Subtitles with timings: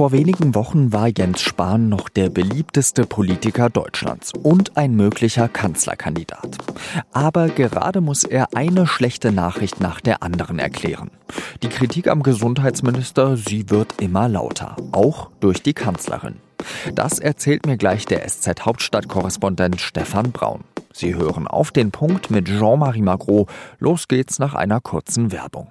[0.00, 6.56] Vor wenigen Wochen war Jens Spahn noch der beliebteste Politiker Deutschlands und ein möglicher Kanzlerkandidat.
[7.12, 11.10] Aber gerade muss er eine schlechte Nachricht nach der anderen erklären.
[11.62, 16.36] Die Kritik am Gesundheitsminister, sie wird immer lauter, auch durch die Kanzlerin.
[16.94, 20.64] Das erzählt mir gleich der SZ-Hauptstadtkorrespondent Stefan Braun.
[20.94, 23.48] Sie hören auf den Punkt mit Jean-Marie Magro.
[23.78, 25.70] Los geht's nach einer kurzen Werbung.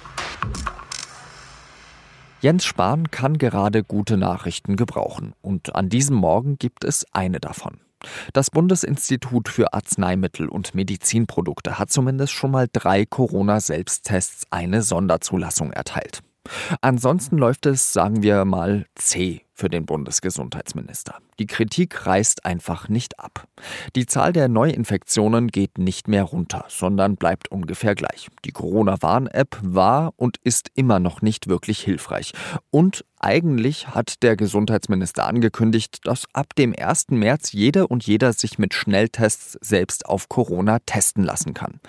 [2.41, 7.81] Jens Spahn kann gerade gute Nachrichten gebrauchen und an diesem Morgen gibt es eine davon.
[8.33, 16.23] Das Bundesinstitut für Arzneimittel und Medizinprodukte hat zumindest schon mal drei Corona-Selbsttests eine Sonderzulassung erteilt.
[16.81, 21.19] Ansonsten läuft es, sagen wir mal, zäh für den Bundesgesundheitsminister.
[21.37, 23.47] Die Kritik reißt einfach nicht ab.
[23.95, 28.29] Die Zahl der Neuinfektionen geht nicht mehr runter, sondern bleibt ungefähr gleich.
[28.43, 32.33] Die Corona-Warn-App war und ist immer noch nicht wirklich hilfreich.
[32.71, 37.09] Und eigentlich hat der Gesundheitsminister angekündigt, dass ab dem 1.
[37.09, 41.79] März jede und jeder sich mit Schnelltests selbst auf Corona testen lassen kann.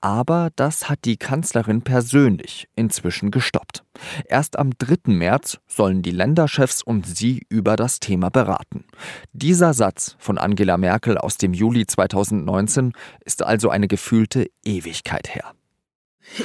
[0.00, 3.82] Aber das hat die Kanzlerin persönlich inzwischen gestoppt.
[4.26, 5.12] Erst am 3.
[5.12, 8.84] März sollen die Länderchefs und sie über das Thema beraten.
[9.32, 12.92] Dieser Satz von Angela Merkel aus dem Juli 2019
[13.24, 15.52] ist also eine gefühlte Ewigkeit her.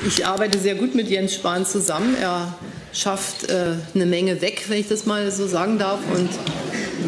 [0.07, 2.15] Ich arbeite sehr gut mit Jens Spahn zusammen.
[2.19, 2.57] Er
[2.91, 5.99] schafft äh, eine Menge weg, wenn ich das mal so sagen darf.
[6.11, 6.29] Und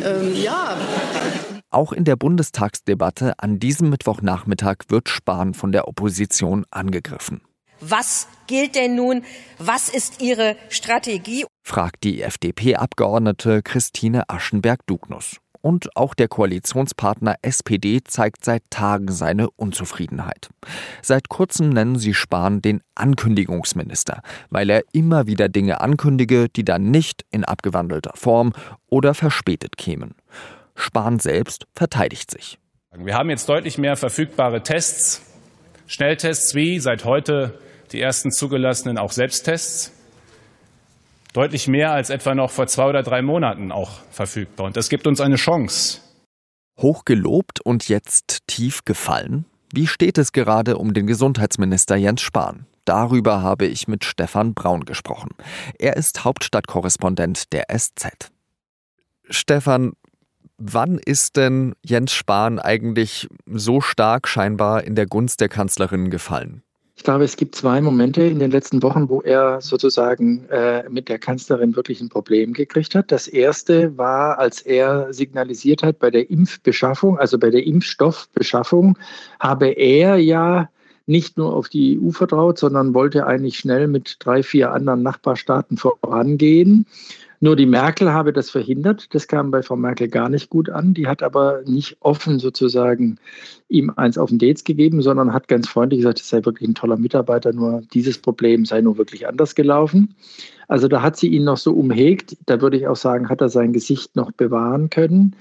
[0.05, 0.77] ähm, ja,
[1.69, 7.41] auch in der Bundestagsdebatte an diesem Mittwochnachmittag wird Spahn von der Opposition angegriffen.
[7.79, 9.23] Was gilt denn nun?
[9.59, 11.45] Was ist Ihre Strategie?
[11.63, 15.37] fragt die FDP-Abgeordnete Christine Aschenberg-Dugnus.
[15.61, 20.49] Und auch der Koalitionspartner SPD zeigt seit Tagen seine Unzufriedenheit.
[21.01, 26.89] Seit kurzem nennen sie Spahn den Ankündigungsminister, weil er immer wieder Dinge ankündige, die dann
[26.89, 28.53] nicht in abgewandelter Form
[28.87, 30.15] oder verspätet kämen.
[30.77, 32.59] Spahn selbst verteidigt sich.
[32.95, 35.21] Wir haben jetzt deutlich mehr verfügbare Tests,
[35.87, 37.59] Schnelltests wie seit heute
[37.91, 39.91] die ersten zugelassenen auch Selbsttests.
[41.33, 44.65] Deutlich mehr als etwa noch vor zwei oder drei Monaten auch verfügbar.
[44.65, 46.01] Und das gibt uns eine Chance.
[46.79, 49.45] Hoch gelobt und jetzt tief gefallen?
[49.73, 52.65] Wie steht es gerade um den Gesundheitsminister Jens Spahn?
[52.85, 55.31] Darüber habe ich mit Stefan Braun gesprochen.
[55.77, 58.31] Er ist Hauptstadtkorrespondent der SZ.
[59.29, 59.93] Stefan,
[60.57, 66.63] Wann ist denn Jens Spahn eigentlich so stark scheinbar in der Gunst der Kanzlerin gefallen?
[66.95, 71.09] Ich glaube, es gibt zwei Momente in den letzten Wochen, wo er sozusagen äh, mit
[71.09, 73.11] der Kanzlerin wirklich ein Problem gekriegt hat.
[73.11, 78.97] Das erste war, als er signalisiert hat, bei der Impfbeschaffung, also bei der Impfstoffbeschaffung,
[79.39, 80.69] habe er ja
[81.05, 85.77] nicht nur auf die EU vertraut, sondern wollte eigentlich schnell mit drei, vier anderen Nachbarstaaten
[85.77, 86.87] vorangehen.
[87.39, 89.13] Nur die Merkel habe das verhindert.
[89.13, 90.93] Das kam bei Frau Merkel gar nicht gut an.
[90.93, 93.19] Die hat aber nicht offen sozusagen
[93.69, 96.75] ihm eins auf den Dates gegeben, sondern hat ganz freundlich gesagt, es sei wirklich ein
[96.75, 100.15] toller Mitarbeiter, nur dieses Problem sei nur wirklich anders gelaufen.
[100.67, 102.35] Also da hat sie ihn noch so umhegt.
[102.47, 105.35] Da würde ich auch sagen, hat er sein Gesicht noch bewahren können.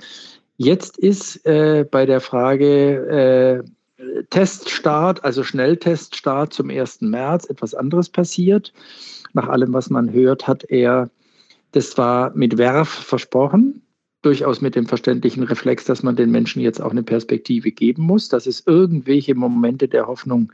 [0.59, 3.65] Jetzt ist äh, bei der Frage
[3.99, 7.01] äh, Teststart, also Schnellteststart zum 1.
[7.01, 8.73] März etwas anderes passiert.
[9.33, 11.11] Nach allem, was man hört, hat er
[11.77, 13.83] das war mit Werf versprochen,
[14.23, 18.31] durchaus mit dem verständlichen Reflex, dass man den Menschen jetzt auch eine Perspektive geben muss,
[18.31, 20.51] dass es irgendwelche Momente der Hoffnung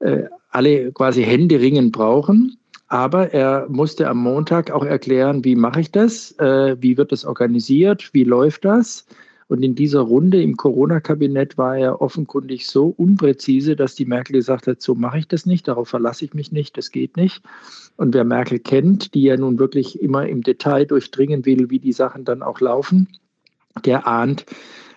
[0.00, 2.58] äh, alle quasi händeringend brauchen.
[2.88, 7.24] Aber er musste am Montag auch erklären, wie mache ich das, äh, wie wird das
[7.24, 9.06] organisiert, wie läuft das.
[9.50, 14.68] Und in dieser Runde im Corona-Kabinett war er offenkundig so unpräzise, dass die Merkel gesagt
[14.68, 17.42] hat, so mache ich das nicht, darauf verlasse ich mich nicht, das geht nicht.
[17.96, 21.92] Und wer Merkel kennt, die ja nun wirklich immer im Detail durchdringen will, wie die
[21.92, 23.08] Sachen dann auch laufen,
[23.84, 24.46] der ahnt,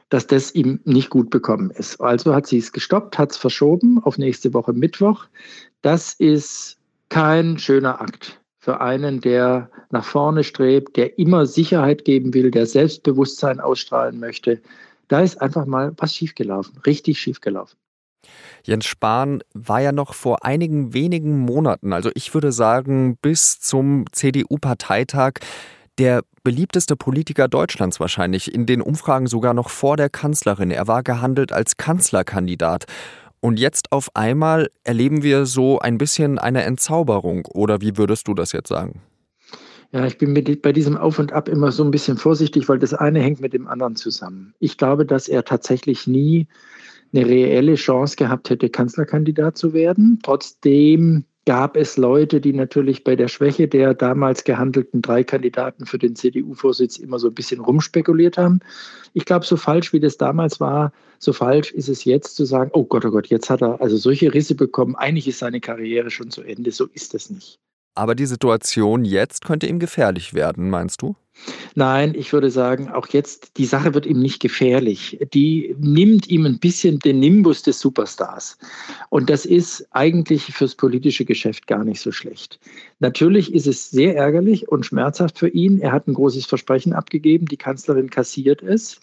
[0.10, 2.00] dass das ihm nicht gut bekommen ist.
[2.00, 5.26] Also hat sie es gestoppt, hat es verschoben auf nächste Woche Mittwoch.
[5.82, 6.78] Das ist
[7.10, 12.66] kein schöner Akt für einen, der nach vorne strebt, der immer Sicherheit geben will, der
[12.66, 14.62] Selbstbewusstsein ausstrahlen möchte.
[15.10, 17.78] Da ist einfach mal was schiefgelaufen, richtig schiefgelaufen.
[18.64, 24.06] Jens Spahn war ja noch vor einigen wenigen Monaten, also ich würde sagen bis zum
[24.14, 25.40] CDU-Parteitag,
[25.98, 30.72] der beliebteste Politiker Deutschlands wahrscheinlich, in den Umfragen sogar noch vor der Kanzlerin.
[30.72, 32.86] Er war gehandelt als Kanzlerkandidat.
[33.44, 37.46] Und jetzt auf einmal erleben wir so ein bisschen eine Entzauberung.
[37.54, 39.02] Oder wie würdest du das jetzt sagen?
[39.92, 42.80] Ja, ich bin mit, bei diesem Auf und Ab immer so ein bisschen vorsichtig, weil
[42.80, 44.54] das eine hängt mit dem anderen zusammen.
[44.60, 46.48] Ich glaube, dass er tatsächlich nie
[47.14, 50.20] eine reelle Chance gehabt hätte, Kanzlerkandidat zu werden.
[50.24, 55.98] Trotzdem gab es Leute, die natürlich bei der Schwäche der damals gehandelten drei Kandidaten für
[55.98, 58.62] den CDU-Vorsitz immer so ein bisschen rumspekuliert haben.
[59.14, 62.72] Ich glaube, so falsch wie das damals war, so falsch ist es jetzt zu sagen,
[62.74, 66.12] oh Gott, oh Gott, jetzt hat er also solche Risse bekommen, eigentlich ist seine Karriere
[66.12, 66.72] schon zu Ende.
[66.72, 67.60] So ist es nicht.
[67.96, 71.16] Aber die Situation jetzt könnte ihm gefährlich werden, meinst du?
[71.76, 75.20] Nein, ich würde sagen, auch jetzt, die Sache wird ihm nicht gefährlich.
[75.34, 78.58] Die nimmt ihm ein bisschen den Nimbus des Superstars.
[79.10, 82.60] Und das ist eigentlich fürs politische Geschäft gar nicht so schlecht.
[83.00, 85.80] Natürlich ist es sehr ärgerlich und schmerzhaft für ihn.
[85.80, 89.00] Er hat ein großes Versprechen abgegeben, die Kanzlerin kassiert es.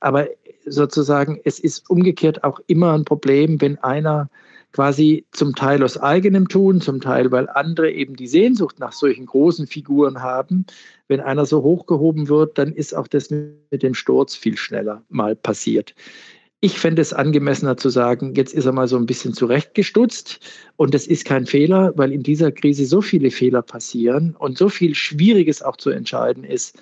[0.00, 0.26] Aber
[0.66, 4.28] sozusagen, es ist umgekehrt auch immer ein Problem, wenn einer
[4.72, 9.26] quasi zum Teil aus eigenem Tun, zum Teil, weil andere eben die Sehnsucht nach solchen
[9.26, 10.66] großen Figuren haben.
[11.08, 15.34] Wenn einer so hochgehoben wird, dann ist auch das mit dem Sturz viel schneller mal
[15.34, 15.94] passiert.
[16.60, 20.40] Ich fände es angemessener zu sagen, jetzt ist er mal so ein bisschen zurechtgestutzt
[20.74, 24.68] und das ist kein Fehler, weil in dieser Krise so viele Fehler passieren und so
[24.68, 26.76] viel Schwieriges auch zu entscheiden ist.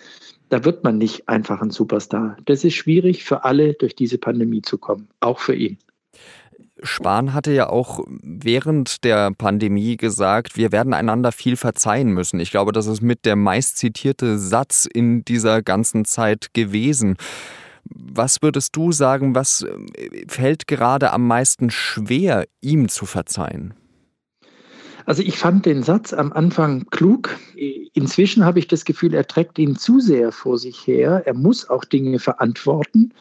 [0.49, 2.39] Da wird man nicht einfach ein Superstar.
[2.47, 5.77] Das ist schwierig für alle, durch diese Pandemie zu kommen, auch für ihn.
[6.83, 12.41] Spahn hatte ja auch während der Pandemie gesagt, wir werden einander viel verzeihen müssen.
[12.41, 17.17] Ich glaube, das ist mit der meistzitierte Satz in dieser ganzen Zeit gewesen.
[17.85, 23.75] Was würdest du sagen, was äh, fällt gerade am meisten schwer, ihm zu verzeihen?
[25.07, 27.39] Also ich fand den Satz am Anfang klug.
[27.95, 31.23] Inzwischen habe ich das Gefühl, er trägt ihn zu sehr vor sich her.
[31.25, 33.13] Er muss auch Dinge verantworten.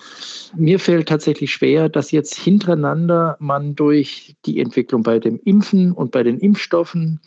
[0.57, 6.11] Mir fällt tatsächlich schwer, dass jetzt hintereinander man durch die Entwicklung bei dem Impfen und
[6.11, 7.19] bei den Impfstoffen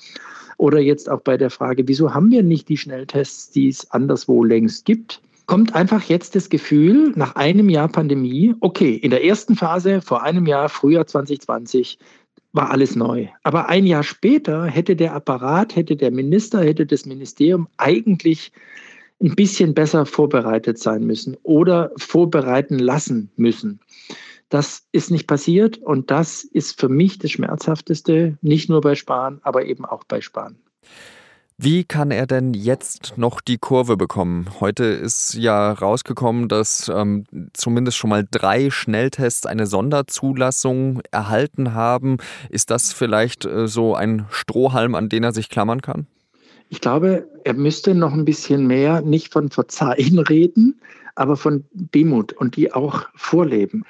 [0.56, 4.42] oder jetzt auch bei der Frage, wieso haben wir nicht die Schnelltests, die es anderswo
[4.42, 9.56] längst gibt, kommt einfach jetzt das Gefühl, nach einem Jahr Pandemie, okay, in der ersten
[9.56, 11.98] Phase vor einem Jahr, Frühjahr 2020,
[12.52, 13.28] war alles neu.
[13.42, 18.52] Aber ein Jahr später hätte der Apparat, hätte der Minister, hätte das Ministerium eigentlich
[19.22, 23.80] ein bisschen besser vorbereitet sein müssen oder vorbereiten lassen müssen.
[24.48, 29.40] Das ist nicht passiert und das ist für mich das Schmerzhafteste, nicht nur bei Spahn,
[29.42, 30.56] aber eben auch bei Spahn.
[31.60, 34.48] Wie kann er denn jetzt noch die Kurve bekommen?
[34.60, 42.18] Heute ist ja rausgekommen, dass ähm, zumindest schon mal drei Schnelltests eine Sonderzulassung erhalten haben.
[42.48, 46.06] Ist das vielleicht äh, so ein Strohhalm, an den er sich klammern kann?
[46.68, 50.80] Ich glaube, er müsste noch ein bisschen mehr nicht von Verzeihen reden,
[51.16, 53.84] aber von Demut und die auch vorleben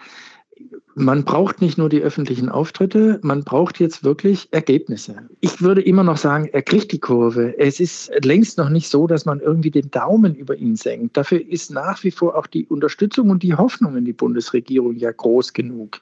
[0.99, 5.17] man braucht nicht nur die öffentlichen Auftritte, man braucht jetzt wirklich Ergebnisse.
[5.41, 7.59] Ich würde immer noch sagen, er kriegt die Kurve.
[7.59, 11.17] Es ist längst noch nicht so, dass man irgendwie den Daumen über ihn senkt.
[11.17, 15.13] Dafür ist nach wie vor auch die Unterstützung und die Hoffnung in die Bundesregierung ja
[15.13, 16.01] groß genug.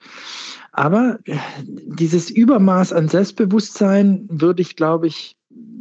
[0.72, 1.18] Aber
[1.66, 5.35] dieses Übermaß an Selbstbewusstsein würde ich, glaube ich,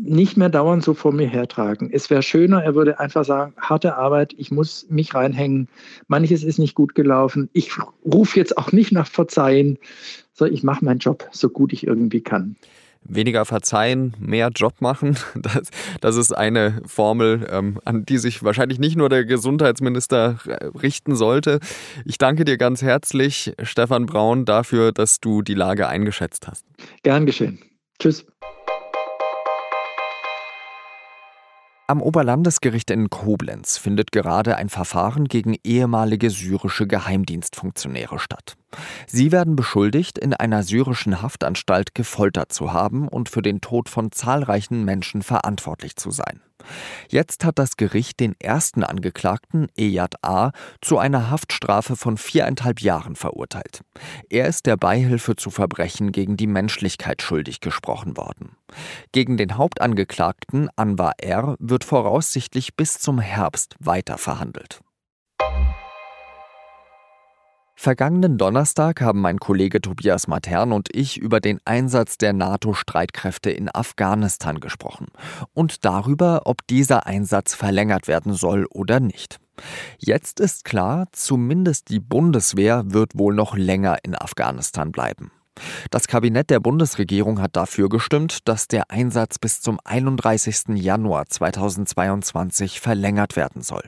[0.06, 1.90] nicht mehr dauernd so vor mir hertragen.
[1.92, 5.68] Es wäre schöner, er würde einfach sagen, harte Arbeit, ich muss mich reinhängen,
[6.08, 7.72] manches ist nicht gut gelaufen, ich
[8.06, 9.78] rufe jetzt auch nicht nach Verzeihen,
[10.34, 12.56] sondern ich mache meinen Job so gut ich irgendwie kann.
[13.08, 15.18] Weniger verzeihen, mehr Job machen.
[15.36, 15.70] Das,
[16.02, 21.16] das ist eine Formel, ähm, an die sich wahrscheinlich nicht nur der Gesundheitsminister äh, richten
[21.16, 21.60] sollte.
[22.04, 26.66] Ich danke dir ganz herzlich, Stefan Braun, dafür, dass du die Lage eingeschätzt hast.
[27.04, 27.60] Gern geschehen.
[28.00, 28.26] Tschüss.
[31.88, 38.58] Am Oberlandesgericht in Koblenz findet gerade ein Verfahren gegen ehemalige syrische Geheimdienstfunktionäre statt.
[39.08, 44.12] Sie werden beschuldigt, in einer syrischen Haftanstalt gefoltert zu haben und für den Tod von
[44.12, 46.42] zahlreichen Menschen verantwortlich zu sein.
[47.10, 50.52] Jetzt hat das Gericht den ersten Angeklagten, Eyad A.,
[50.82, 53.82] zu einer Haftstrafe von viereinhalb Jahren verurteilt.
[54.30, 58.56] Er ist der Beihilfe zu Verbrechen gegen die Menschlichkeit schuldig gesprochen worden.
[59.12, 64.82] Gegen den Hauptangeklagten, Anwar R., wird voraussichtlich bis zum Herbst weiter verhandelt.
[67.86, 73.70] Vergangenen Donnerstag haben mein Kollege Tobias Matern und ich über den Einsatz der NATO-Streitkräfte in
[73.72, 75.10] Afghanistan gesprochen
[75.54, 79.40] und darüber, ob dieser Einsatz verlängert werden soll oder nicht.
[80.00, 85.30] Jetzt ist klar, zumindest die Bundeswehr wird wohl noch länger in Afghanistan bleiben.
[85.92, 90.76] Das Kabinett der Bundesregierung hat dafür gestimmt, dass der Einsatz bis zum 31.
[90.76, 93.84] Januar 2022 verlängert werden soll.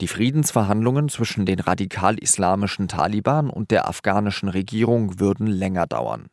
[0.00, 6.26] Die Friedensverhandlungen zwischen den radikal-islamischen Taliban und der afghanischen Regierung würden länger dauern.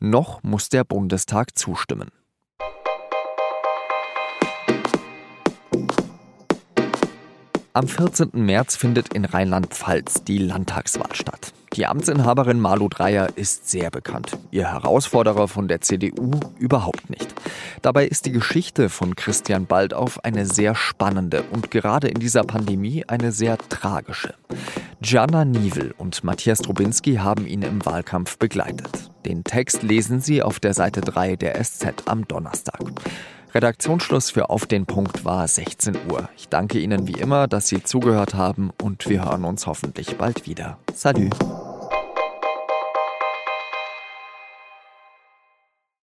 [0.00, 2.10] Noch muss der Bundestag zustimmen.
[7.76, 8.30] Am 14.
[8.34, 11.52] März findet in Rheinland-Pfalz die Landtagswahl statt.
[11.74, 14.38] Die Amtsinhaberin Malu Dreyer ist sehr bekannt.
[14.52, 17.34] Ihr Herausforderer von der CDU überhaupt nicht.
[17.82, 23.04] Dabei ist die Geschichte von Christian Baldauf eine sehr spannende und gerade in dieser Pandemie
[23.08, 24.34] eine sehr tragische.
[25.00, 29.10] Gianna Nivel und Matthias Drobinski haben ihn im Wahlkampf begleitet.
[29.26, 32.80] Den Text lesen Sie auf der Seite 3 der SZ am Donnerstag.
[33.54, 36.28] Redaktionsschluss für Auf den Punkt war 16 Uhr.
[36.36, 40.46] Ich danke Ihnen wie immer, dass Sie zugehört haben und wir hören uns hoffentlich bald
[40.46, 40.78] wieder.
[40.92, 41.34] Salut!